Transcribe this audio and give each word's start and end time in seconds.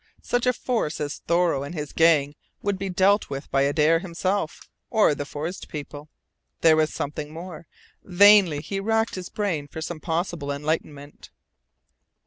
Such 0.23 0.47
a 0.47 0.53
force 0.53 0.99
as 0.99 1.19
Thoreau 1.27 1.61
and 1.61 1.75
his 1.75 1.93
gang 1.93 2.33
would 2.63 2.79
be 2.79 2.89
dealt 2.89 3.29
with 3.29 3.51
by 3.51 3.65
Adare 3.65 3.99
himself, 3.99 4.67
or 4.89 5.13
the 5.13 5.27
forest 5.27 5.69
people. 5.69 6.09
There 6.61 6.75
was 6.75 6.91
something 6.91 7.31
more. 7.31 7.67
Vainly 8.03 8.61
he 8.63 8.79
racked 8.79 9.13
his 9.13 9.29
brain 9.29 9.67
for 9.67 9.79
some 9.79 9.99
possible 9.99 10.51
enlightenment. 10.51 11.29